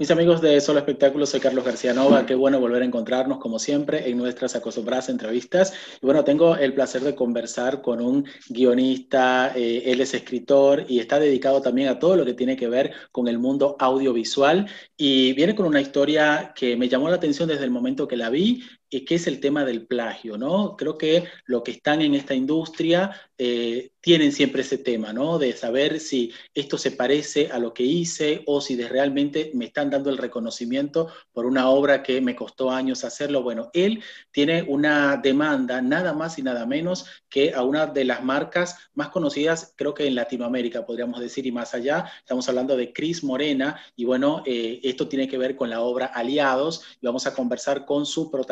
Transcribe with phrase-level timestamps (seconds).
[0.00, 2.24] Mis amigos de Solo Espectáculos, soy Carlos García Nova.
[2.24, 5.74] Qué bueno volver a encontrarnos, como siempre, en nuestras acostumbradas entrevistas.
[6.00, 11.00] Y bueno, tengo el placer de conversar con un guionista, eh, él es escritor y
[11.00, 14.66] está dedicado también a todo lo que tiene que ver con el mundo audiovisual.
[14.96, 18.30] Y viene con una historia que me llamó la atención desde el momento que la
[18.30, 20.76] vi, y que es el tema del plagio, ¿no?
[20.76, 25.38] Creo que lo que están en esta industria eh, tienen siempre ese tema, ¿no?
[25.38, 29.90] De saber si esto se parece a lo que hice o si realmente me están
[29.90, 33.42] dando el reconocimiento por una obra que me costó años hacerlo.
[33.42, 38.22] Bueno, él tiene una demanda nada más y nada menos que a una de las
[38.22, 42.10] marcas más conocidas, creo que en Latinoamérica, podríamos decir, y más allá.
[42.18, 46.06] Estamos hablando de Cris Morena y bueno, eh, esto tiene que ver con la obra
[46.06, 48.50] Aliados y vamos a conversar con su protagonista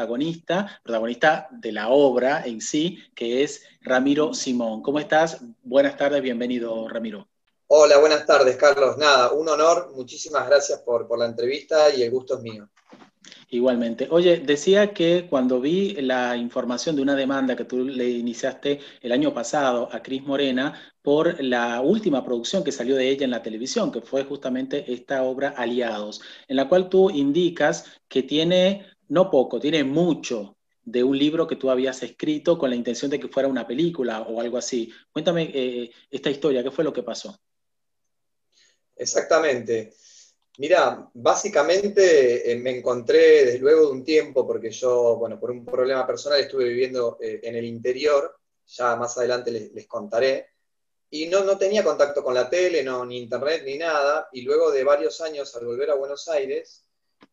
[0.82, 4.82] protagonista, de la obra en sí, que es Ramiro Simón.
[4.82, 5.37] ¿Cómo estás?
[5.62, 7.28] Buenas tardes, bienvenido, Ramiro.
[7.68, 8.96] Hola, buenas tardes, Carlos.
[8.96, 12.68] Nada, un honor, muchísimas gracias por, por la entrevista y el gusto es mío.
[13.50, 14.08] Igualmente.
[14.10, 19.12] Oye, decía que cuando vi la información de una demanda que tú le iniciaste el
[19.12, 23.42] año pasado a Cris Morena por la última producción que salió de ella en la
[23.42, 29.30] televisión, que fue justamente esta obra Aliados, en la cual tú indicas que tiene no
[29.30, 30.57] poco, tiene mucho
[30.90, 34.22] de un libro que tú habías escrito con la intención de que fuera una película
[34.22, 34.90] o algo así.
[35.12, 37.38] Cuéntame eh, esta historia, ¿qué fue lo que pasó?
[38.96, 39.92] Exactamente.
[40.58, 45.64] Mira, básicamente eh, me encontré desde luego de un tiempo, porque yo, bueno, por un
[45.64, 50.48] problema personal estuve viviendo eh, en el interior, ya más adelante les, contaré,
[51.10, 54.72] y no, no, tenía contacto con la tele, no, ni internet, ni nada, y luego
[54.72, 56.87] de varios años al volver a Buenos Aires,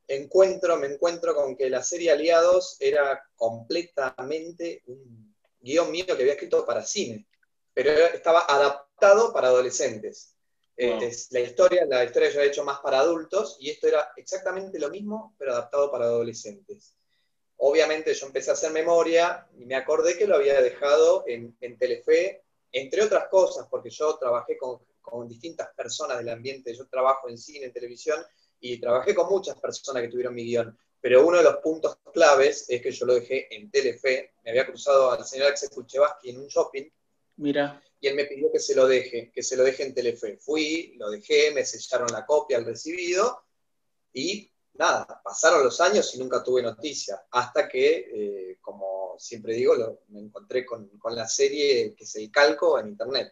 [0.07, 6.33] encuentro, me encuentro con que la serie Aliados era completamente un guion mío que había
[6.33, 7.27] escrito para cine,
[7.73, 10.35] pero estaba adaptado para adolescentes.
[10.77, 14.77] Eh, la historia, la historia yo he hecho más para adultos y esto era exactamente
[14.77, 16.95] lo mismo, pero adaptado para adolescentes.
[17.57, 22.43] Obviamente yo empecé a hacer memoria y me acordé que lo había dejado en, Telefe,
[22.73, 27.37] entre otras cosas, porque yo trabajé con, con distintas personas del ambiente, yo trabajo en
[27.37, 28.21] cine, en televisión,
[28.73, 32.65] y trabajé con muchas personas que tuvieron mi guion, pero uno de los puntos claves
[32.67, 36.39] es que yo lo dejé en Telefe, me había cruzado al señor Axel Kuchevaski en
[36.39, 36.89] un shopping,
[37.37, 37.83] Mira.
[37.99, 40.37] y él me pidió que se lo deje, que se lo deje en Telefe.
[40.37, 43.43] Fui, lo dejé, me sellaron la copia al recibido,
[44.11, 49.75] y nada, pasaron los años y nunca tuve noticia, hasta que, eh, como siempre digo,
[50.07, 53.31] me encontré con, con la serie que es el calco en internet.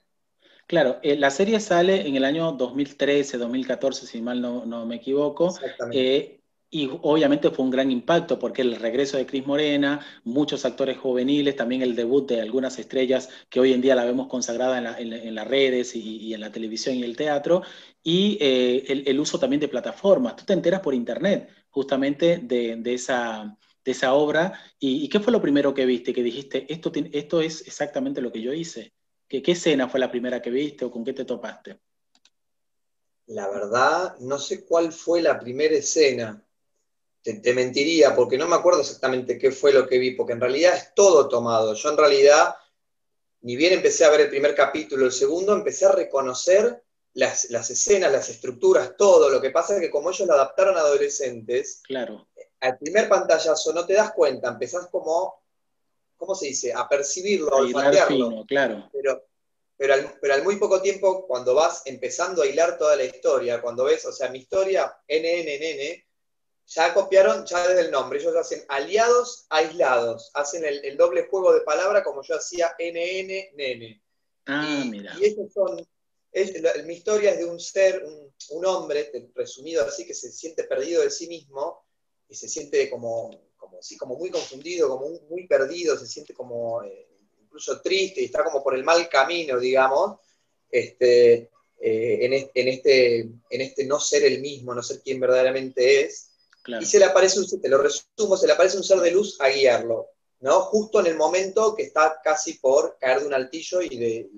[0.67, 5.53] Claro, eh, la serie sale en el año 2013, 2014, si mal no, me equivoco.
[5.91, 6.39] Eh,
[6.73, 11.55] y obviamente fue un gran impacto porque el regreso de Cris Morena, muchos actores juveniles,
[11.55, 15.47] también el debut de algunas estrellas que hoy en día la vemos consagrada en, las
[15.47, 17.61] redes y, en la televisión y el teatro,
[18.01, 20.35] y eh, el, uso también de plataformas.
[20.35, 24.59] Tú te enteras por internet justamente de, esa, de esa obra.
[24.79, 26.11] Y, qué fue lo primero que viste?
[26.11, 28.93] Que dijiste, esto, esto es exactamente lo que yo hice.
[29.41, 31.79] ¿Qué, escena fue la primera que viste o con qué te topaste?
[33.27, 36.45] La verdad, no sé cuál fue la primera escena.
[37.23, 40.75] Te, mentiría porque no me acuerdo exactamente qué fue lo que vi, porque en realidad
[40.75, 41.73] es todo tomado.
[41.73, 42.55] Yo en realidad,
[43.41, 46.83] ni bien empecé a ver el primer capítulo, el segundo, empecé a reconocer
[47.13, 49.29] las, escenas, las estructuras, todo.
[49.29, 52.27] Lo que pasa es que como ellos lo adaptaron a adolescentes, claro.
[52.59, 55.42] al primer pantallazo no te das cuenta, empezás como
[56.25, 56.71] ¿cómo se dice?
[56.73, 58.45] A percibirlo, a olfatearlo.
[58.47, 58.89] claro.
[58.93, 59.25] Pero,
[59.75, 63.61] pero, al, pero al muy poco tiempo, cuando vas empezando a hilar toda la historia,
[63.61, 66.01] cuando ves, o sea, mi historia, NNNN,
[66.65, 71.61] ya copiaron, ya desde el nombre, ellos hacen aliados aislados, hacen el, doble juego de
[71.61, 74.01] palabra como yo hacía NNNN.
[74.45, 75.13] Ah, mira.
[75.19, 75.85] Y ellos son,
[76.85, 81.01] mi historia es de un ser, un, un hombre, resumido así, que se siente perdido
[81.01, 81.85] de sí mismo
[82.29, 83.29] y se siente como
[83.73, 87.07] como, sí, como muy confundido, como muy perdido, se siente como eh,
[87.41, 90.19] incluso triste y está como por el mal camino, digamos,
[90.69, 92.33] este, eh, en,
[92.67, 96.29] este, en este no ser el mismo, no ser quien verdaderamente es.
[96.79, 99.39] Y se le aparece, un, te lo resumo, se le aparece un ser de luz
[99.41, 100.61] a guiarlo, ¿no?
[100.61, 104.29] Justo en el momento que está casi por caer de un altillo y de,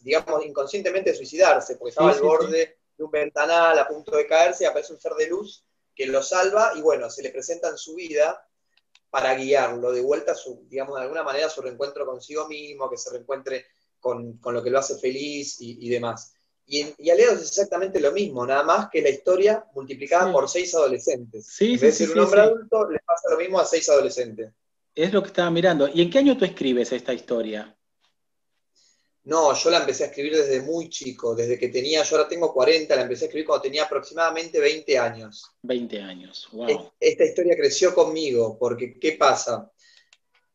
[0.00, 4.66] digamos, inconscientemente suicidarse, porque estaba al borde de un ventanal a punto de caerse y
[4.66, 5.65] aparece un ser de luz
[5.96, 8.46] que lo salva y bueno, se le presenta en su vida
[9.10, 12.98] para guiarlo de vuelta, a su, digamos, de alguna manera, su reencuentro consigo mismo, que
[12.98, 13.64] se reencuentre
[13.98, 16.34] con, lo que lo hace feliz y, demás.
[16.66, 20.74] Y, y Aleos es exactamente lo mismo, nada más que la historia multiplicada por seis
[20.74, 21.46] adolescentes.
[21.46, 24.52] Sí, en vez de ser un hombre adulto, le pasa lo mismo a seis adolescentes.
[24.94, 25.88] Es lo que estaba mirando.
[25.88, 27.75] ¿Y en qué año tú escribes esta historia?
[29.26, 32.54] No, yo la empecé a escribir desde muy chico, desde que tenía, yo ahora tengo
[32.54, 35.50] 40, la empecé a escribir cuando tenía aproximadamente 20 años.
[35.62, 36.92] 20 años, wow.
[37.00, 39.68] Esta historia creció conmigo, porque ¿qué pasa?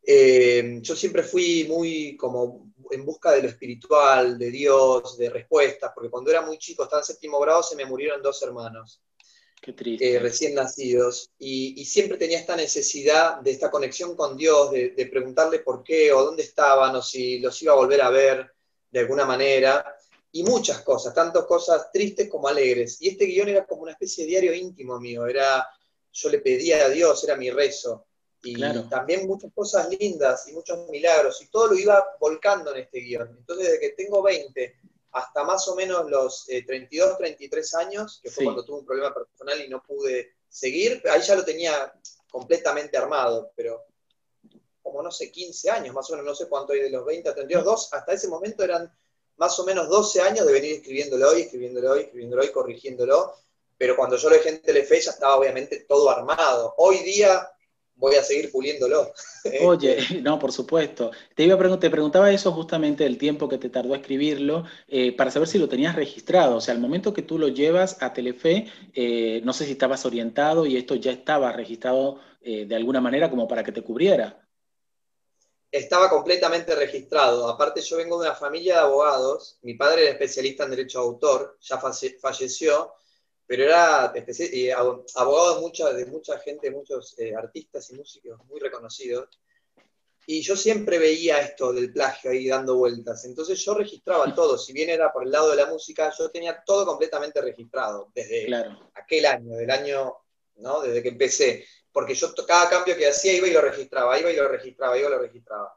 [0.01, 5.91] Eh, yo siempre fui muy como en busca de lo espiritual, de Dios, de respuestas,
[5.93, 9.01] porque cuando era muy chico, estaba en séptimo grado, se me murieron dos hermanos.
[9.61, 10.13] Qué triste.
[10.13, 15.05] Eh, recién nacidos, y, siempre tenía esta necesidad de esta conexión con Dios, de, de,
[15.07, 18.60] preguntarle por qué o dónde estaban, o si los iba a volver a ver
[18.91, 19.95] de alguna manera,
[20.33, 23.01] y muchas cosas, tanto cosas tristes como alegres.
[23.01, 25.67] Y este guion era como una especie de diario íntimo mío, era,
[26.11, 28.05] yo le pedía a Dios, era mi rezo.
[28.43, 28.59] Y
[28.89, 33.35] también muchas cosas lindas y muchos milagros, y todo lo iba volcando en este guion.
[33.37, 34.77] Entonces, desde que tengo 20
[35.11, 39.13] hasta más o menos los 32, eh, 33 años, que fue cuando tuve un problema
[39.13, 41.93] personal y no pude seguir, ahí ya lo tenía
[42.29, 43.83] completamente armado, pero
[44.91, 47.29] como no sé, 15 años, más o menos, no sé cuánto hay de los 20
[47.29, 48.91] a 32, hasta ese momento eran
[49.37, 53.33] más o menos 12 años de venir escribiéndolo hoy, escribiéndolo hoy, escribiéndolo hoy, corrigiéndolo,
[53.77, 56.75] pero cuando yo lo dejé en Telefe ya estaba obviamente todo armado.
[56.77, 57.49] Hoy día
[57.95, 59.11] voy a seguir puliéndolo.
[59.63, 61.11] Oye, no, por supuesto.
[61.35, 65.15] Te, iba a te preguntaba eso justamente del tiempo que te tardó a escribirlo, eh,
[65.15, 66.57] para saber si lo tenías registrado.
[66.57, 70.05] O sea, al momento que tú lo llevas a Telefe, eh, no sé si estabas
[70.05, 74.40] orientado y esto ya estaba registrado eh, de alguna manera como para que te cubriera.
[75.71, 77.47] Estaba completamente registrado.
[77.47, 79.57] Aparte, yo vengo de una familia de abogados.
[79.61, 82.93] Mi padre era especialista en derecho de autor, ya falleció
[83.51, 88.61] pero era eh, abogado de mucha, de mucha gente, muchos eh, artistas y músicos muy
[88.61, 89.27] reconocidos.
[90.25, 93.25] Y yo siempre veía esto del plagio ahí dando vueltas.
[93.25, 94.57] Entonces yo registraba todo.
[94.57, 98.47] Si bien era por el lado de la música, yo tenía todo completamente registrado desde
[98.93, 100.15] aquel año, del año,
[100.55, 100.79] ¿no?
[100.79, 101.65] Desde que empecé.
[101.91, 105.09] Porque yo cada cambio que hacía iba y lo registraba, iba y lo registraba, iba
[105.09, 105.75] y lo registraba.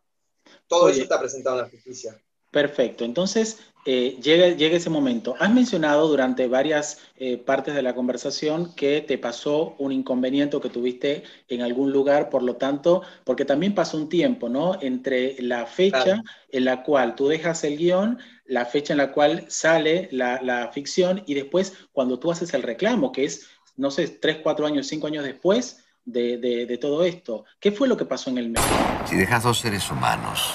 [0.66, 2.20] Todo eso está presentado en la justicia.
[2.50, 3.04] Perfecto.
[3.04, 5.34] Entonces, eh, llega, ese momento.
[5.40, 10.70] Has mencionado durante varias eh, partes de la conversación que te pasó un inconveniente que
[10.70, 14.80] tuviste en algún lugar, por lo tanto, porque también pasó un tiempo, ¿no?
[14.80, 19.44] Entre la fecha en la cual tú dejas el guion, la fecha en la cual
[19.48, 24.38] sale la, ficción y después cuando tú haces el reclamo, que es, no sé, tres,
[24.42, 27.44] cuatro años, cinco años después de, de todo esto.
[27.58, 28.62] ¿Qué fue lo que pasó en el mes?
[29.08, 30.54] Si dejas dos seres humanos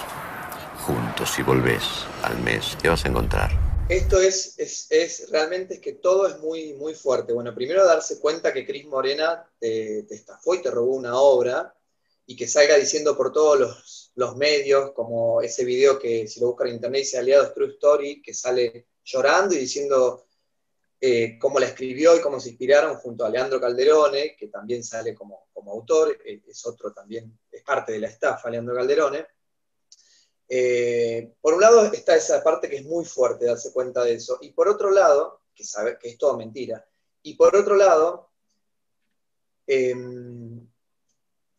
[0.86, 1.84] juntos y volvés
[2.24, 3.70] al mes, ¿qué vas a encontrar?
[3.90, 4.54] Esto es,
[4.92, 7.34] es, realmente es que todo es muy, muy fuerte.
[7.34, 11.76] Bueno, primero darse cuenta que Cris Morena te, te, estafó y te robó una obra
[12.28, 16.50] y que salga diciendo por todos los, los, medios, como ese video que si lo
[16.50, 20.28] buscan en internet dice Aliados True Story, que sale llorando y diciendo
[21.02, 25.16] eh, cómo la escribió y cómo se inspiraron junto a Leandro Calderone, que también sale
[25.16, 29.26] como, como autor, eh, es otro también, es parte de la estafa, Leandro Calderone.
[30.50, 34.40] Eh, por un lado está esa parte que es muy fuerte darse cuenta de eso,
[34.42, 36.86] y por otro lado, que, sabe, que es todo mentira,
[37.24, 38.32] y por otro lado,
[39.68, 40.68] em,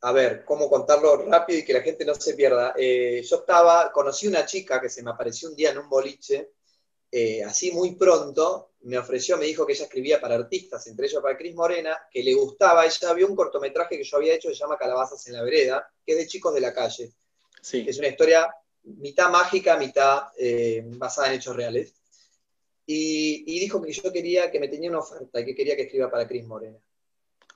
[0.02, 2.74] a ver, cómo contarlo rápido y que la gente no se pierda.
[2.76, 6.52] Yo estaba, conocí una chica que se me apareció un día en un boliche,
[7.12, 11.22] eh, así muy pronto, me ofreció, me dijo que ella escribía para artistas, entre ellos
[11.22, 14.54] para Cris Morena, que le gustaba, ella vio un cortometraje que yo había hecho que
[14.54, 17.12] se llama Calabazas en la Vereda, que es de chicos de la calle.
[17.60, 17.84] Sí.
[17.86, 18.48] Es una historia
[18.82, 21.94] mitad mágica, mitad eh, basada en hechos reales.
[22.86, 26.10] Y, dijo que yo quería, que me tenía una oferta y que quería que escriba
[26.10, 26.78] para Cris Morena.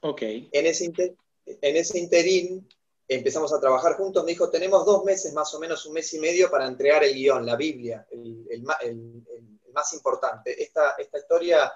[0.02, 0.22] Ok.
[0.22, 0.92] En ese,
[1.46, 2.68] en ese interín
[3.06, 4.24] empezamos a trabajar juntos.
[4.24, 7.14] Me dijo, tenemos dos meses, más o menos un mes y medio, para entregar el
[7.14, 8.62] guion, la Biblia, el,
[9.72, 10.62] más importante.
[10.62, 11.72] Esta, esta historia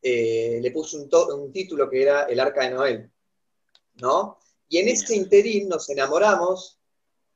[0.00, 1.08] eh, le puso un,
[1.40, 3.10] un, título que era El Arca de Noel.
[3.96, 4.38] ¿no?
[4.68, 6.78] Y en ese interín nos enamoramos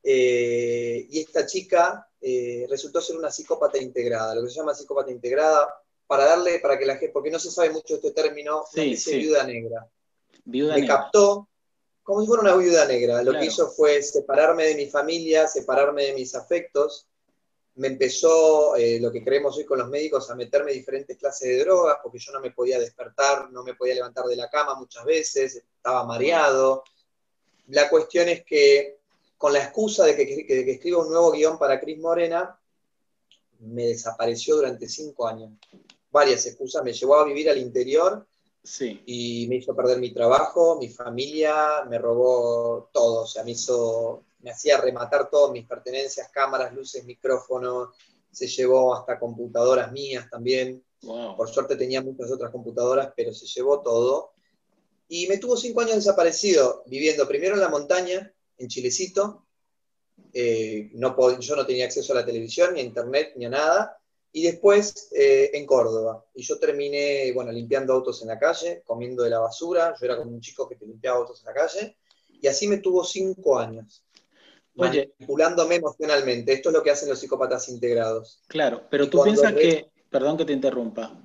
[0.03, 5.11] eh, y esta chica eh, resultó ser una psicópata integrada, lo que se llama psicópata
[5.11, 5.69] integrada,
[6.07, 9.45] para darle, para que la gente, porque no se sabe mucho este término, sí, viuda
[9.45, 9.87] negra.
[10.47, 11.49] Me captó
[12.09, 13.23] como si fuera una viuda negra.
[13.23, 17.07] Lo que hizo fue separarme de mi familia, separarme de mis afectos.
[17.75, 21.59] Me empezó, eh, lo que creemos hoy con los médicos, a meterme diferentes clases de
[21.59, 25.05] drogas, porque yo no me podía despertar, no me podía levantar de la cama muchas
[25.05, 26.83] veces, estaba mareado.
[27.67, 29.01] La cuestión es que
[29.37, 32.59] con la excusa de que, escriba un nuevo guion para Cris Morena,
[33.59, 35.51] me desapareció durante cinco años.
[36.11, 38.27] Varias excusas, me llevó a vivir al interior
[38.69, 39.03] sí.
[39.07, 44.25] y me hizo perder mi trabajo, mi familia, me robó todo, o sea, me hizo,
[44.41, 47.91] me hacía rematar todas mis pertenencias, cámaras, luces, micrófonos,
[48.31, 50.85] se llevó hasta computadoras mías también.
[51.01, 54.33] Por suerte tenía muchas otras computadoras, pero se llevó todo.
[55.09, 59.45] Y me tuvo cinco años desaparecido, viviendo primero en la montaña, en Chilecito,
[60.33, 63.99] Eh, no yo no tenía acceso a la televisión, ni a internet, ni a nada.
[64.39, 66.25] Y después eh, en Córdoba.
[66.33, 69.97] Y yo terminé, bueno, limpiando autos en la calle, comiendo de la basura.
[69.99, 71.97] Yo era como un chico que te limpiaba autos en la calle.
[72.41, 74.05] Y así me tuvo cinco años.
[74.77, 76.53] manipulándome emocionalmente.
[76.53, 78.41] Esto es lo que hacen los psicópatas integrados.
[78.47, 81.21] Claro, pero tú piensas que, perdón que te interrumpa,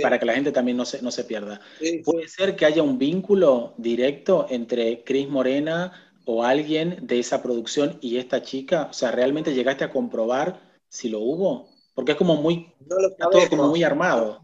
[0.00, 1.60] para que la gente también no se, no se pierda.
[2.02, 7.98] ¿Puede ser que haya un vínculo directo entre Cris Morena o alguien de esa producción
[8.00, 8.88] y esta chica?
[8.90, 11.76] O sea, ¿realmente llegaste a comprobar si lo hubo?
[11.98, 12.72] Porque es como muy,
[13.18, 14.40] todo como muy armado.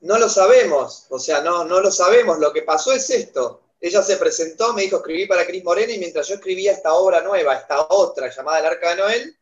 [0.00, 2.38] No lo sabemos, o sea, no, no lo sabemos.
[2.38, 3.60] Lo que pasó es esto.
[3.78, 7.20] Ella se presentó, me dijo, escribí para Cris Morena y mientras yo escribía esta obra
[7.20, 9.36] nueva, esta otra llamada El Arca de Noel,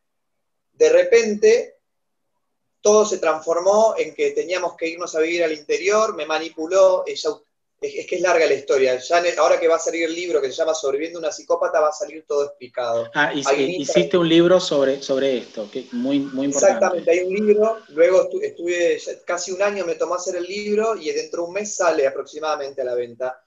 [0.73, 1.79] de repente
[2.81, 7.29] todo se transformó en que teníamos que irnos a vivir al interior, me manipuló, ella,
[7.83, 10.47] es, que es larga la historia, ya ahora que va a salir el libro que
[10.47, 13.09] se llama Sobreviviendo una psicópata, va a salir todo explicado.
[13.13, 13.41] Ah, y,
[13.81, 16.73] hiciste un libro sobre, sobre esto, que muy, muy importante.
[16.73, 21.11] Exactamente, hay un libro, luego estuve, casi un año me tomó hacer el libro y
[21.11, 23.39] dentro de un mes sale aproximadamente a la venta.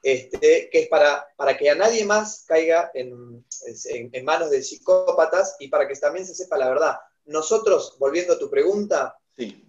[0.00, 3.44] Este, que es para, para que a nadie más caiga en,
[3.90, 6.96] en manos de psicópatas y para que también se sepa la verdad
[7.28, 9.16] nosotros, volviendo a tu pregunta,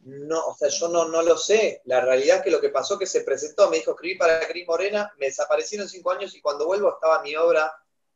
[0.05, 1.81] no, o sea, yo no, no lo sé.
[1.85, 4.67] La realidad es que lo que pasó que se presentó, me dijo escribí para Cris
[4.67, 7.71] Morena, me desaparecieron cinco años y cuando vuelvo estaba mi obra,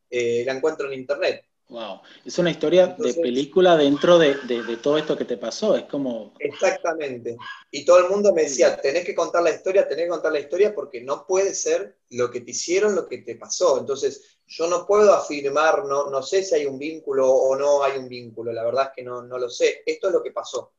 [0.10, 1.45] eh, la encuentro en internet.
[1.69, 4.36] Wow, es una historia de película dentro de,
[4.81, 6.33] todo esto que te pasó, es como...
[6.38, 7.38] Exactamente.
[7.72, 10.39] Y todo el mundo me decía, tenés que contar la historia, tenés que contar la
[10.39, 13.79] historia porque no puede ser lo que te hicieron, lo que te pasó.
[13.79, 17.98] Entonces, yo no puedo afirmar, no, no sé si hay un vínculo o no hay
[17.98, 19.81] un vínculo, la verdad es que no, no lo sé.
[19.86, 20.74] Esto es lo que pasó.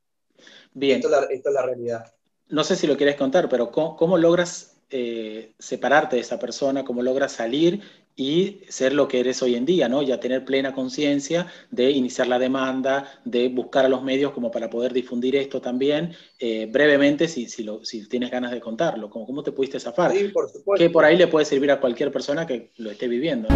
[0.73, 0.97] Bien.
[0.97, 2.15] Esto es la, realidad.
[2.49, 6.85] No sé si lo quieres contar, pero ¿cómo, logras eh, separarte de esa persona?
[6.85, 7.81] ¿Cómo logras salir
[8.17, 10.03] y ser lo que eres hoy en día, ¿no?
[10.03, 14.71] Ya tener plena conciencia de iniciar la demanda, de buscar a los medios como para
[14.71, 19.27] poder difundir esto también, eh, brevemente, si, si, lo, si, tienes ganas de contarlo, como
[19.27, 20.13] cómo te pudiste zafar.
[20.13, 20.85] Sí, por supuesto.
[20.85, 23.49] Que por ahí le puede servir a cualquier persona que lo esté viviendo.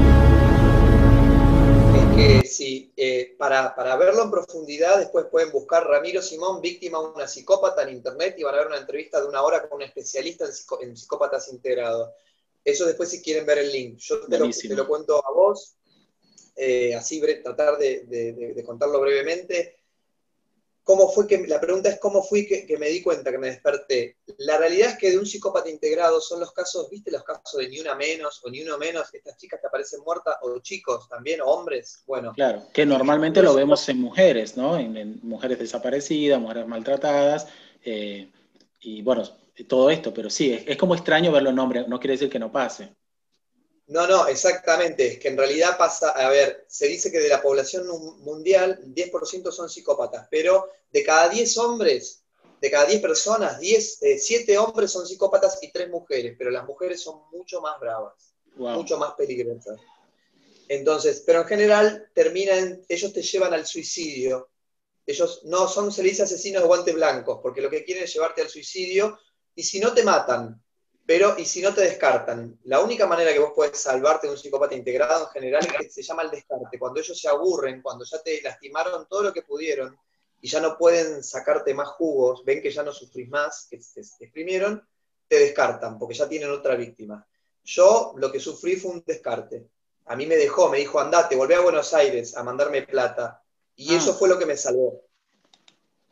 [2.19, 7.07] Que sí, eh, para, para, verlo en profundidad, después pueden buscar Ramiro Simón, víctima de
[7.07, 9.83] una psicópata en internet, y van a ver una entrevista de una hora con un
[9.83, 12.11] especialista en, en psicópatas integrados
[12.69, 13.99] eso después si quieren ver el link.
[13.99, 15.77] Yo te, lo, cuento a vos,
[16.57, 19.78] eh, así tratar de, contarlo brevemente.
[20.89, 24.17] ¿Cómo fue que, la pregunta es cómo fui que, me di cuenta, que me desperté.
[24.39, 27.69] La realidad es que de un psicópata integrado son los casos, ¿viste los casos de
[27.69, 29.13] ni una menos o ni uno menos?
[29.13, 32.33] Estas chicas que aparecen muertas, o chicos también, o hombres, bueno.
[32.33, 34.79] Claro, que normalmente lo vemos en mujeres, ¿no?
[34.79, 37.49] En, mujeres desaparecidas, mujeres maltratadas,
[37.85, 38.33] eh,
[38.81, 39.25] y bueno,
[39.69, 42.51] todo esto, pero sí, es, como extraño verlo en nombre, no quiere decir que no
[42.51, 42.95] pase.
[43.89, 47.41] No, no, exactamente, es que en realidad pasa, a ver, se dice que de la
[47.41, 47.87] población
[48.21, 52.23] mundial 10% son psicópatas, pero de cada 10 hombres,
[52.61, 56.67] de cada 10 personas, 10, 7 eh, hombres son psicópatas y 3 mujeres, pero las
[56.67, 59.81] mujeres son mucho más bravas, mucho más peligrosas.
[60.69, 64.51] Entonces, pero en general terminan, ellos te llevan al suicidio.
[65.07, 68.43] Ellos no son, se dice asesinos de guantes blancos, porque lo que quieren es llevarte
[68.43, 69.19] al suicidio
[69.55, 70.63] y si no te matan,
[71.09, 72.59] pero y si no te descartan.
[72.65, 75.89] La única manera que vos podés salvarte de un psicópata integrado en general es que
[75.89, 76.79] se llama el descarte.
[76.79, 79.99] Cuando ellos se aburren, cuando ya te lastimaron todo lo que pudieron
[80.43, 84.01] y ya no pueden sacarte más jugos, ven que ya no sufrís más, que te
[84.03, 84.87] exprimieron,
[85.27, 87.27] te descartan porque ya tienen otra víctima.
[87.65, 89.67] Yo lo que sufrí fue un descarte.
[90.05, 93.43] A mí me dejó, me dijo, andate, volvé a Buenos Aires a mandarme plata.
[93.77, 93.97] Y ah.
[93.97, 95.08] eso fue lo que me salvó.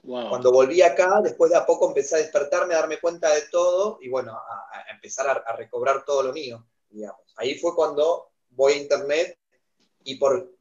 [0.07, 3.99] Cuando volví acá, después de a poco empecé a despertarme, a darme cuenta de todo
[4.01, 7.21] y bueno, a, empezar a, recobrar todo lo mío, digamos.
[7.37, 9.37] Ahí fue cuando voy a internet
[10.05, 10.53] y por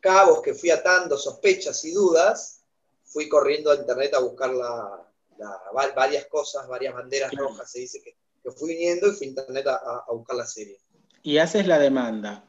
[0.00, 2.62] cabos que fui atando, sospechas y dudas,
[3.04, 4.52] fui corriendo a internet a buscar
[5.94, 8.16] varias cosas, varias banderas rojas, se dice que,
[8.52, 10.78] fui viniendo y fui a internet a, a buscar la serie.
[11.22, 12.44] Y haces la demanda.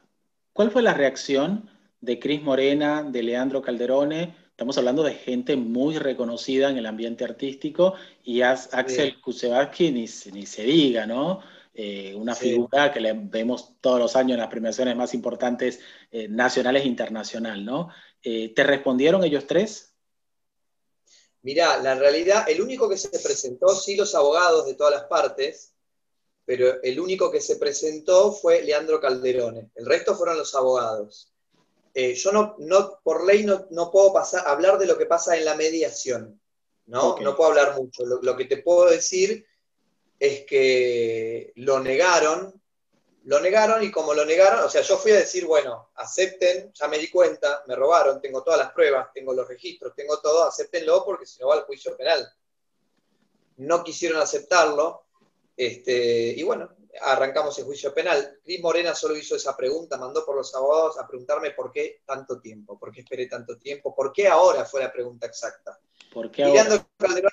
[0.52, 1.70] ¿Cuál fue la reacción
[2.02, 4.41] de Cris Morena, de Leandro Calderone?
[4.52, 10.46] Estamos hablando de gente muy reconocida en el ambiente artístico y Axel Kusevatsky ni, ni,
[10.46, 11.40] se diga, ¿no?
[11.72, 15.80] Eh, una figura que le vemos todos los años en las premiaciones más importantes
[16.10, 17.88] eh, nacionales e internacionales, ¿no?
[18.22, 19.94] Eh, ¿Te respondieron ellos tres?
[21.40, 25.74] Mirá, la realidad, el único que se presentó, sí los abogados de todas las partes,
[26.44, 29.70] pero el único que se presentó fue Leandro Calderone.
[29.74, 31.31] El resto fueron los abogados.
[31.94, 35.36] Eh, yo no, no, por ley no, no, puedo pasar, hablar de lo que pasa
[35.36, 36.40] en la mediación,
[36.86, 37.16] ¿no?
[37.18, 38.04] No puedo hablar mucho.
[38.04, 39.46] Lo, que te puedo decir
[40.18, 42.62] es que lo negaron
[43.24, 46.88] lo negaron y como lo negaron, o sea, yo fui a decir, bueno, acepten, ya
[46.88, 51.04] me di cuenta, me robaron, tengo todas las pruebas, tengo los registros, tengo todo, acéptenlo
[51.04, 52.28] porque si no va al juicio penal.
[53.58, 55.04] No quisieron aceptarlo,
[55.56, 58.38] este, y bueno, arrancamos el juicio penal.
[58.44, 62.40] Cris Morena solo hizo esa pregunta, mandó por los abogados a preguntarme por qué tanto
[62.40, 65.78] tiempo, por qué esperé tanto tiempo, por qué ahora fue la pregunta exacta.
[66.12, 66.86] ¿Por qué ahora?
[66.98, 67.32] Calderón,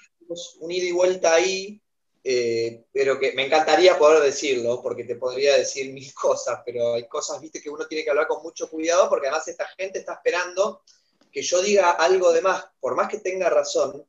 [0.60, 1.82] un ida y vuelta ahí,
[2.24, 7.08] eh, pero que me encantaría poder decirlo, porque te podría decir mil cosas, pero hay
[7.08, 10.14] cosas, viste, que uno tiene que hablar con mucho cuidado, porque además esta gente está
[10.14, 10.84] esperando
[11.32, 14.06] que yo diga algo de más, por más que tenga razón,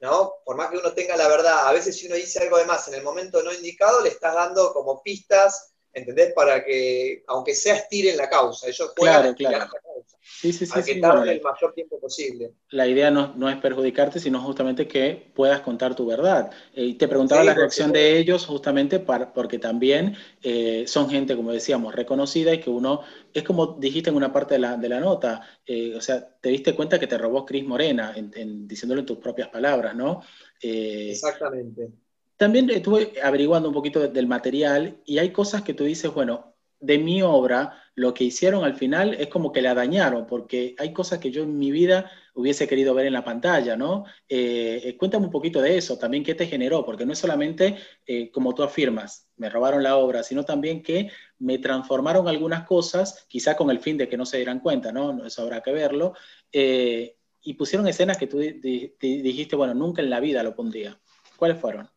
[0.00, 0.34] ¿no?
[0.44, 2.88] Por más que uno tenga la verdad, a veces si uno dice algo de más
[2.88, 6.32] en el momento no indicado, le estás dando como pistas, ¿entendés?
[6.32, 9.58] Para que, aunque sea estiren la causa, ellos juegan claro, claro.
[9.58, 9.89] la causa.
[10.32, 10.80] Sí, sí, sí.
[10.84, 12.52] que tarde el mayor tiempo posible.
[12.70, 16.50] La idea no, es perjudicarte, sino justamente que puedas contar tu verdad.
[16.72, 21.36] Eh, y te preguntaba la reacción de ellos justamente para, porque también eh, son gente,
[21.36, 23.02] como decíamos, reconocida y que uno,
[23.34, 26.98] es como dijiste en una parte de la, nota, eh, o sea, te diste cuenta
[26.98, 30.22] que te robó Cris Morena, en, diciéndolo en tus propias palabras, ¿no?
[30.62, 31.88] Exactamente.
[32.36, 36.49] También estuve averiguando un poquito del material y hay cosas que tú dices, bueno,
[36.80, 40.92] de mi obra, lo que hicieron al final es como que la dañaron, porque hay
[40.92, 44.06] cosas que yo en mi vida hubiese querido ver en la pantalla, ¿no?
[44.26, 47.76] Eh, eh, cuéntame un poquito de eso, también qué te generó, porque no es solamente,
[48.06, 53.26] eh, como tú afirmas, me robaron la obra, sino también que me transformaron algunas cosas,
[53.28, 55.26] quizá con el fin de que no se dieran cuenta, ¿no?
[55.26, 56.14] Eso habrá que verlo,
[56.52, 60.98] y pusieron escenas que tú dijiste, bueno, nunca en la vida lo pondría.
[61.36, 61.88] ¿Cuáles fueron?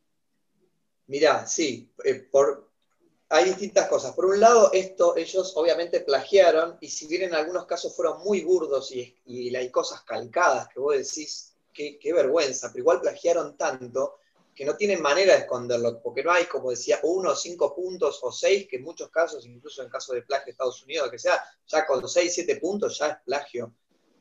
[1.07, 1.91] Mirá, sí,
[2.31, 2.72] por,
[3.33, 4.13] hay distintas cosas.
[4.13, 8.41] Por un lado, esto ellos obviamente plagiaron, y si bien en algunos casos fueron muy
[8.41, 14.19] burdos y, hay cosas calcadas que vos decís, qué, vergüenza, pero igual plagiaron tanto
[14.53, 18.19] que no tienen manera de esconderlo, porque no hay, como decía, uno, o cinco puntos
[18.21, 21.17] o seis, que en muchos casos, incluso en caso de plagio de Estados Unidos, que
[21.17, 23.73] sea, ya con seis, siete puntos ya es plagio.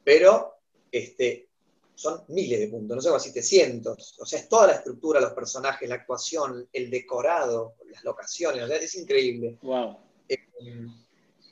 [0.02, 0.56] Pero
[0.90, 1.50] este,
[1.94, 4.16] son miles de puntos, no sé, si te cientos.
[4.20, 8.66] O sea, es toda la estructura, los personajes, la actuación, el decorado, las locaciones, o
[8.66, 9.58] sea, es increíble.
[9.62, 9.98] Wow.
[10.28, 10.38] Eh,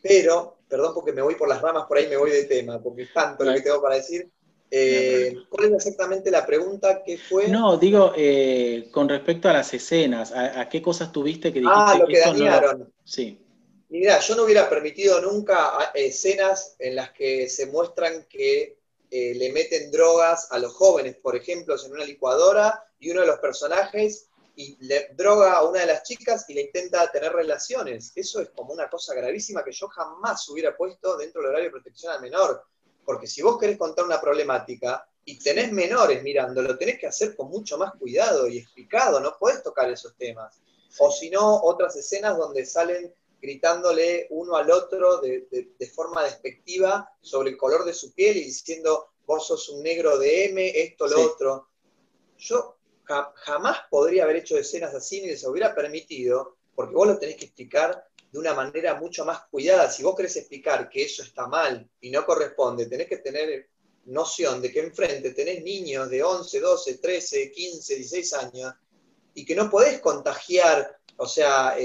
[0.02, 3.02] pero, perdón porque me voy por las ramas, por ahí me voy de tema, porque
[3.02, 4.28] es tanto lo que tengo para decir.
[4.73, 7.49] Eh, ¿Cuál es exactamente la pregunta que fue?
[7.49, 11.76] No, digo, eh, con respecto a las escenas, ¿a, qué cosas tuviste que dijiste?
[11.76, 12.93] Ah, lo que dañaron.
[13.04, 13.41] Sí.
[13.88, 18.79] mira, yo no hubiera permitido nunca escenas en las que se muestran que
[19.10, 23.26] eh, le meten drogas a los jóvenes, por ejemplo, en una licuadora y uno de
[23.26, 28.12] los personajes y le droga a una de las chicas y le intenta tener relaciones.
[28.14, 31.73] Eso es como una cosa gravísima que yo jamás hubiera puesto dentro del horario de
[31.73, 32.62] protección al menor.
[33.04, 37.34] Porque si vos querés contar una problemática y tenés menores mirando, lo tenés que hacer
[37.34, 40.60] con mucho más cuidado y explicado, no podés tocar esos temas.
[40.99, 45.47] O si no, otras escenas donde salen gritándole uno al otro de,
[45.95, 50.47] forma despectiva sobre el color de su piel y diciendo, vos sos un negro de
[50.47, 51.69] M, esto, lo otro.
[52.39, 57.37] Yo jamás podría haber hecho escenas así ni les hubiera permitido, porque vos lo tenés
[57.37, 59.91] que explicar de una manera mucho más cuidada.
[59.91, 63.69] Si vos querés explicar que eso está mal y no corresponde, tenés que tener
[64.05, 68.75] noción de que enfrente tenés niños de 11, 12, 13, 15, 16 años
[69.35, 71.76] y que no podés contagiar, o sea,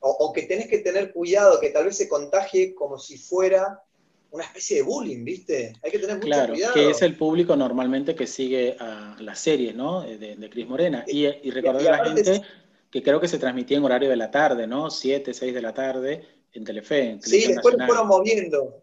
[0.00, 3.82] o, que tenés que tener cuidado que tal vez se contagie como si fuera
[4.30, 5.72] una especie de bullying, ¿viste?
[5.82, 6.74] Hay que tener mucho claro, cuidado.
[6.74, 10.02] que es el público normalmente que sigue a la serie, ¿no?
[10.02, 11.04] De, de Cris Morena.
[11.06, 12.42] Y, y recordar a la gente
[12.90, 14.90] que creo que se transmitía en horario de la tarde, ¿no?
[14.90, 17.18] 7, 6 de la tarde en Telefe.
[17.22, 18.82] sí, después lo fueron moviendo.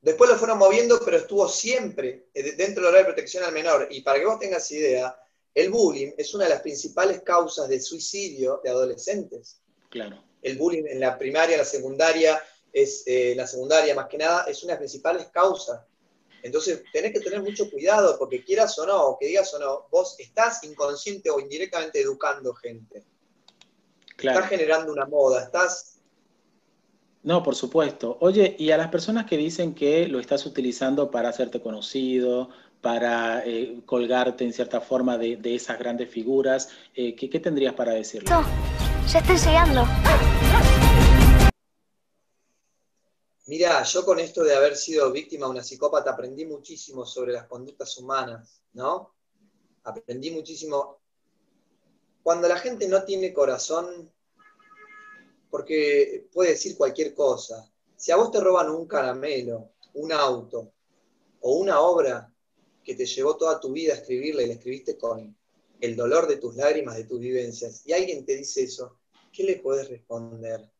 [0.00, 3.88] Después lo fueron moviendo, pero estuvo siempre dentro del horario de protección al menor.
[3.90, 5.16] Y para que vos tengas idea,
[5.54, 9.60] el bullying es una de las principales causas de suicidio de adolescentes.
[9.88, 12.40] Claro el bullying en la primaria, la secundaria,
[12.72, 15.80] es, eh, la secundaria más que nada, es una de las principales causas.
[16.42, 19.86] Entonces, tenés que tener mucho cuidado, porque quieras o no, o que digas o no,
[19.90, 23.02] vos estás inconsciente o indirectamente educando gente.
[24.18, 25.98] Estás generando una moda, estás...
[27.22, 28.18] No, por supuesto.
[28.20, 32.50] Oye, y a las personas que dicen que lo estás utilizando para hacerte conocido,
[32.82, 38.30] para eh, colgarte en cierta forma de, esas grandes figuras, eh, ¿qué, tendrías para decirle?
[39.12, 39.84] Ya estoy llegando.
[43.46, 47.46] Mira, yo con esto de haber sido víctima de una psicópata aprendí muchísimo sobre las
[47.46, 49.14] conductas humanas, ¿no?
[49.84, 51.00] Aprendí muchísimo.
[52.22, 54.10] Cuando la gente no tiene corazón,
[55.50, 57.70] porque puede decir cualquier cosa.
[57.94, 60.72] Si a vos te roban un caramelo, un auto
[61.42, 62.32] o una obra
[62.82, 65.36] que te llevó toda tu vida a escribirla y la escribiste con
[65.80, 68.98] el dolor de tus lágrimas, de tus vivencias, y alguien te dice eso,
[69.32, 70.70] ¿qué le puedes responder?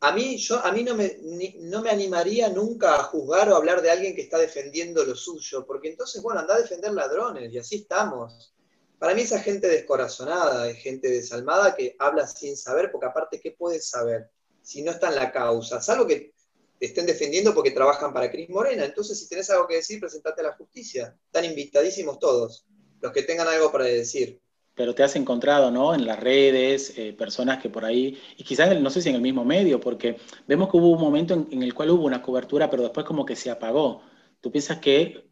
[0.00, 1.18] a mí, yo, a mí no, me,
[1.58, 5.66] no me animaría nunca a juzgar o hablar de alguien que está defendiendo lo suyo,
[5.66, 8.54] porque entonces, bueno, anda a defender ladrones y así estamos.
[8.98, 13.52] Para mí esa gente descorazonada, es gente desalmada que habla sin saber, porque aparte, ¿qué
[13.52, 14.30] puedes saber
[14.62, 15.82] si no está en la causa?
[15.82, 16.32] Salvo que
[16.78, 18.86] te estén defendiendo porque trabajan para Cris Morena.
[18.86, 21.14] Entonces, si tenés algo que decir, presentate a la justicia.
[21.26, 22.64] Están invitadísimos todos,
[23.00, 24.40] los que tengan algo para decir
[24.80, 25.92] pero te has encontrado, ¿no?
[25.94, 29.20] En las redes, eh, personas que por ahí, y quizás no sé si en el
[29.20, 32.84] mismo medio, porque vemos que hubo un momento en, el cual hubo una cobertura, pero
[32.84, 34.00] después como que se apagó.
[34.40, 35.28] ¿Tú piensas que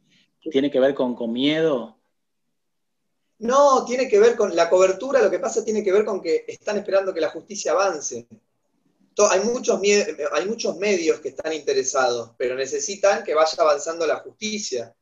[0.51, 1.97] tiene que ver con, con miedo?
[3.39, 6.45] No, tiene que ver con la cobertura, lo que pasa tiene que ver con que
[6.47, 8.29] están esperando que la justicia avance.
[9.31, 14.95] Hay muchos, hay muchos medios que están interesados, pero necesitan que vaya avanzando la justicia.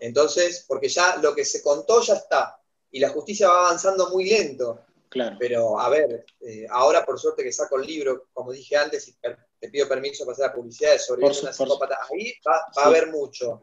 [0.00, 4.28] Entonces, porque ya lo que se contó ya está y la justicia va avanzando muy
[4.28, 4.80] lento.
[5.08, 5.36] Claro.
[5.38, 9.16] Pero, a ver, eh, ahora por suerte que saco el libro, como dije antes, y
[9.58, 13.10] te pido permiso para hacer la publicidad de sobre una psicópata, ahí va, a haber
[13.10, 13.62] mucho.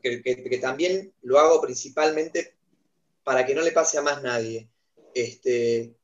[0.00, 2.56] Que, también lo hago principalmente
[3.22, 4.68] para que no le pase a más nadie.
[5.14, 5.94] Este,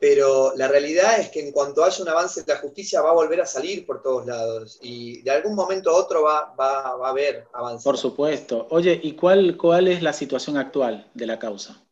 [0.00, 3.40] pero la realidad es que en cuanto haya un avance la justicia va a volver
[3.40, 7.10] a salir por todos lados y de algún momento a otro va, va, va a
[7.10, 7.84] haber avance.
[7.84, 8.66] Por supuesto.
[8.70, 11.84] Oye, ¿y cuál, cuál es la situación actual de la causa?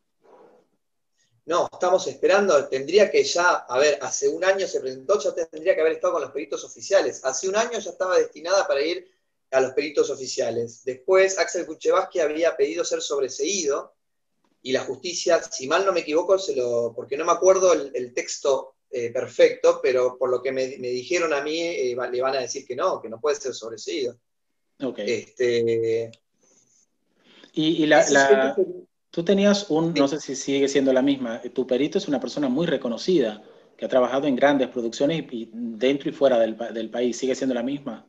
[1.47, 5.77] No, estamos esperando, tendría que ya, a ver, hace un año se presentó, ya tendría
[5.77, 7.25] que haber estado con los peritos oficiales.
[7.25, 9.09] Hace un año ya estaba destinada para ir
[9.53, 10.83] a los peritos oficiales.
[10.85, 13.96] Después Axel Kuchevaski había pedido ser sobreseído
[14.67, 18.13] y la justicia, si mal no me equivoco, se lo, porque no me acuerdo el,
[18.13, 22.41] texto eh, perfecto, pero por lo que me, dijeron a mí, eh, le van a
[22.41, 24.19] decir que no, que no puede ser sobreseído.
[24.83, 24.99] Ok.
[24.99, 26.11] Este,
[27.53, 28.57] y, la,
[29.11, 32.49] tú tenías un, no sé si sigue siendo la misma, tu perito es una persona
[32.49, 33.45] muy reconocida,
[33.77, 37.55] que ha trabajado en grandes producciones y, dentro y fuera del, del país, ¿sigue siendo
[37.55, 38.05] la misma?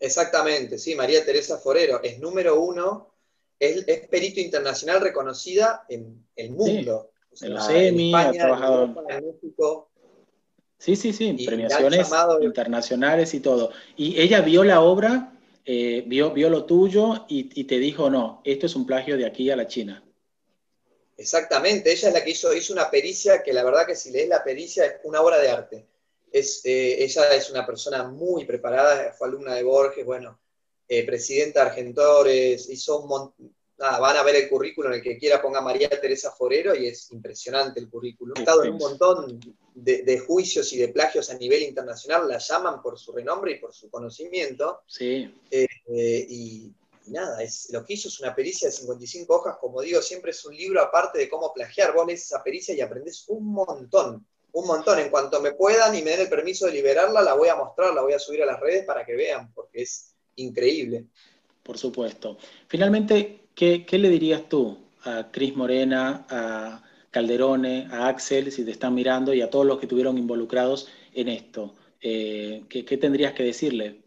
[0.00, 3.09] Exactamente, sí, María Teresa Forero es número uno
[3.60, 7.12] es, perito internacional reconocida en el mundo.
[7.40, 9.90] en los EMI, ha trabajado en, México.
[10.78, 13.70] Sí, sí, sí, premiaciones internacionales y todo.
[13.96, 18.64] Y ella vio la obra, eh, vio, vio lo tuyo y, te dijo, no, esto
[18.64, 20.02] es un plagio de aquí a la China.
[21.18, 24.26] Exactamente, ella es la que hizo, hizo una pericia que la verdad que si lees
[24.26, 25.86] la pericia es una obra de arte.
[26.32, 30.40] Es, eh, ella es una persona muy preparada, fue alumna de Borges, bueno,
[30.92, 33.32] eh, presidenta de Argentores, hizo un
[33.78, 37.12] nada, van a ver el currículum, el que quiera ponga María Teresa Forero y es
[37.12, 38.34] impresionante el currículum.
[38.36, 39.40] Ha estado en un montón
[39.72, 43.72] de, juicios y de plagios a nivel internacional, la llaman por su renombre y por
[43.72, 44.80] su conocimiento.
[44.88, 45.32] Sí.
[45.48, 46.72] Eh, eh, y,
[47.06, 50.44] nada, es, lo que hizo es una pericia de 55 hojas, como digo, siempre es
[50.44, 51.94] un libro aparte de cómo plagiar.
[51.94, 54.98] Vos lees esa pericia y aprendes un montón, un montón.
[54.98, 57.94] En cuanto me puedan y me den el permiso de liberarla, la voy a mostrar,
[57.94, 60.09] la voy a subir a las redes para que vean, porque es
[60.40, 61.06] increíble.
[61.62, 62.38] Por supuesto.
[62.68, 68.94] Finalmente, ¿qué, le dirías tú a Cris Morena, a Calderone, a Axel, si te están
[68.94, 71.74] mirando, y a todos los que estuvieron involucrados en esto?
[72.00, 74.02] Eh, ¿qué, tendrías que decirle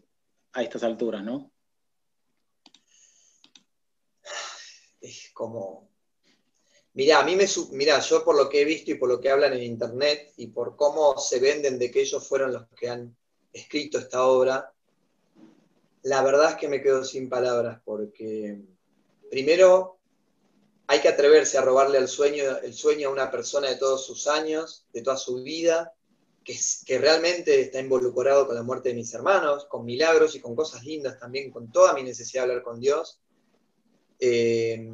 [0.52, 1.52] a estas alturas, no?
[5.00, 5.90] Es como.
[6.94, 7.46] Mira, a mí me.
[7.72, 10.48] Mira, yo por lo que he visto y por lo que hablan en internet y
[10.48, 13.16] por cómo se venden de que ellos fueron los que han
[13.52, 14.73] escrito esta obra,
[16.04, 18.60] la verdad es que me quedo sin palabras porque
[19.30, 19.98] primero
[20.86, 24.26] hay que atreverse a robarle el sueño, el sueño a una persona de todos sus
[24.26, 25.94] años, de toda su vida,
[26.44, 30.84] que, realmente está involucrado con la muerte de mis hermanos, con milagros y con cosas
[30.84, 33.18] lindas también, con toda mi necesidad de hablar con Dios.
[34.20, 34.92] Eh,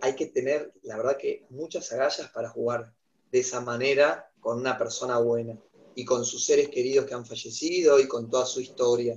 [0.00, 2.92] hay que tener, la verdad que, muchas agallas para jugar
[3.30, 5.56] de esa manera con una persona buena
[5.94, 9.16] y con sus seres queridos que han fallecido y con toda su historia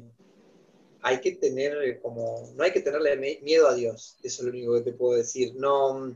[1.02, 4.52] hay que tener eh, como, no hay que tenerle miedo a Dios, eso es lo
[4.52, 5.56] único que te puedo decir.
[5.56, 6.16] No,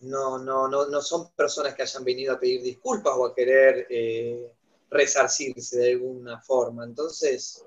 [0.00, 3.86] no, no, no, no son personas que hayan venido a pedir disculpas o a querer
[3.90, 4.52] eh,
[4.90, 6.84] resarcirse de alguna forma.
[6.84, 7.64] Entonces,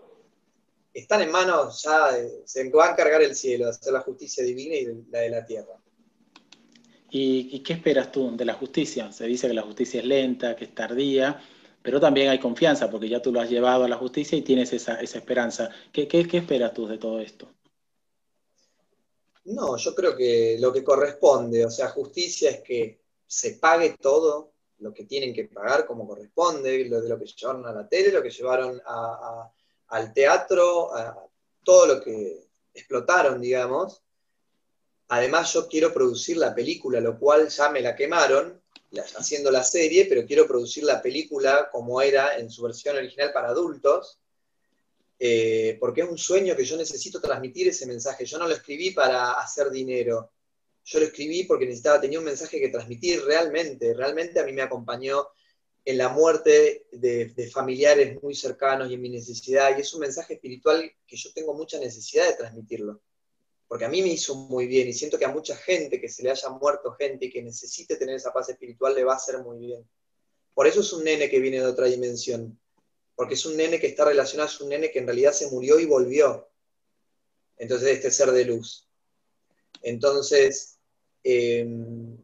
[0.94, 4.76] están en manos ya, se va a encargar el cielo, de hacer la justicia divina
[4.76, 5.80] y la de la tierra.
[7.12, 9.12] ¿Y, ¿Y qué esperas tú de la justicia?
[9.12, 11.40] Se dice que la justicia es lenta, que es tardía
[11.84, 14.72] pero también hay confianza porque ya tú lo has llevado a la justicia y tienes
[14.72, 15.70] esa, esperanza.
[15.92, 17.50] ¿Qué, esperas tú de todo esto?
[19.44, 24.54] No, yo creo que lo que corresponde, o sea, justicia es que se pague todo
[24.78, 28.14] lo que tienen que pagar como corresponde, lo de lo que llevaron a la tele,
[28.14, 28.82] lo que llevaron
[29.88, 30.90] al teatro,
[31.64, 34.02] todo lo que explotaron, digamos.
[35.10, 38.63] Además, yo quiero producir la película, lo cual ya me la quemaron,
[39.18, 43.50] haciendo la serie, pero quiero producir la película como era en su versión original para
[43.50, 44.20] adultos,
[45.20, 48.26] eh, porque es un sueño que yo necesito transmitir ese mensaje.
[48.26, 50.32] Yo no lo escribí para hacer dinero,
[50.84, 54.62] yo lo escribí porque necesitaba, tenía un mensaje que transmitir realmente, realmente a mí me
[54.62, 55.28] acompañó
[55.86, 60.02] en la muerte de, de, familiares muy cercanos y en mi necesidad, y es un
[60.02, 63.02] mensaje espiritual que yo tengo mucha necesidad de transmitirlo
[63.74, 66.22] porque a mí me hizo muy bien y siento que a mucha gente que se
[66.22, 69.40] le haya muerto gente y que necesite tener esa paz espiritual le va a hacer
[69.40, 69.90] muy bien.
[70.54, 72.60] Por eso es un nene que viene de otra dimensión,
[73.16, 75.80] porque es un nene que está relacionado, es un nene que en realidad se murió
[75.80, 76.52] y volvió.
[77.58, 78.88] Entonces, este ser de luz.
[79.82, 80.78] Entonces,
[81.24, 82.16] em,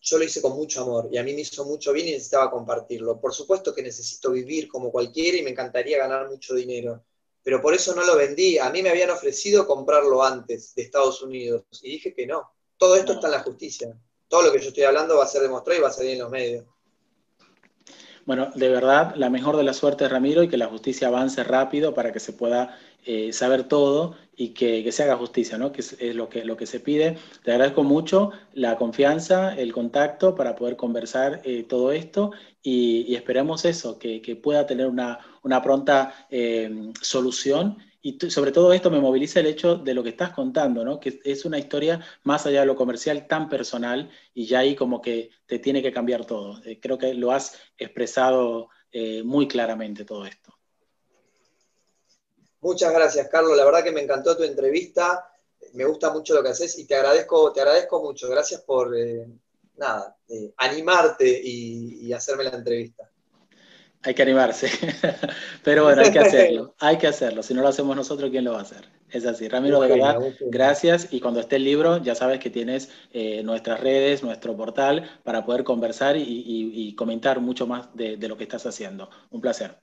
[0.00, 2.50] yo lo hice con mucho amor y a mí me hizo mucho bien y necesitaba
[2.50, 3.20] compartirlo.
[3.20, 7.04] Por supuesto que necesito vivir como cualquiera y me encantaría ganar mucho dinero
[7.48, 8.58] pero por eso no lo vendí.
[8.58, 12.42] A mí me habían ofrecido comprarlo antes de Estados Unidos y dije que no.
[12.76, 13.98] Todo esto está en la justicia.
[14.28, 16.18] Todo lo que yo estoy hablando va a ser demostrado y va a salir en
[16.18, 16.66] los medios.
[18.26, 21.94] Bueno, de verdad, la mejor de la suerte, Ramiro, y que la justicia avance rápido
[21.94, 25.72] para que se pueda eh, saber todo y que, se haga justicia, ¿no?
[25.72, 27.18] que es, lo, que, lo que se pide.
[27.42, 32.30] Te agradezco mucho la confianza, el contacto para poder conversar eh, todo esto
[32.62, 35.18] y, esperemos eso, que, pueda tener una,
[35.62, 40.30] pronta eh, solución y sobre todo esto me moviliza el hecho de lo que estás
[40.30, 41.00] contando, ¿no?
[41.00, 45.02] que es una historia más allá de lo comercial tan personal y ya ahí como
[45.02, 46.62] que te tiene que cambiar todo.
[46.64, 50.57] Eh, creo que lo has expresado eh, muy claramente todo esto.
[52.60, 53.56] Muchas gracias, Carlos.
[53.56, 55.30] La verdad que me encantó tu entrevista.
[55.74, 58.28] Me gusta mucho lo que haces y te agradezco, te agradezco mucho.
[58.28, 59.26] Gracias por eh,
[59.76, 60.16] nada,
[60.56, 63.08] animarte y hacerme la entrevista.
[64.02, 64.70] Hay que animarse.
[65.64, 66.74] Pero bueno, hay que hacerlo.
[66.78, 67.42] Hay que hacerlo.
[67.42, 68.88] Si no lo hacemos nosotros, ¿quién lo va a hacer?
[69.10, 69.48] Es así.
[69.48, 71.08] Ramiro, de verdad, gracias.
[71.10, 75.44] Y cuando esté el libro, ya sabes que tienes eh, nuestras redes, nuestro portal, para
[75.44, 79.10] poder conversar y, comentar mucho más de lo que estás haciendo.
[79.30, 79.78] Un placer.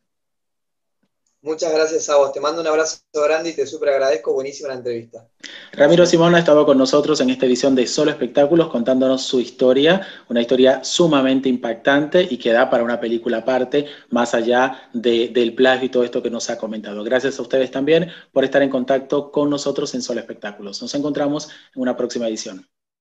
[1.46, 2.34] Muchas gracias a vos.
[2.34, 4.34] Te mando un abrazo grande y te súper agradezco.
[4.34, 5.28] Buenísima la entrevista.
[5.74, 10.02] Ramiro Simón ha estado con nosotros en esta edición de Solo Espectáculos contándonos su historia,
[10.28, 15.86] una historia sumamente impactante y que da para una película aparte, más allá del plagio
[15.86, 17.04] y todo esto que nos ha comentado.
[17.04, 20.82] Gracias a ustedes también por estar en contacto con nosotros en Solo Espectáculos.
[20.82, 22.68] Nos encontramos en una próxima edición.